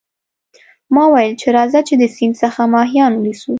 [0.93, 3.49] ما وویل چې راځه چې د سیند څخه ماهیان ونیسو.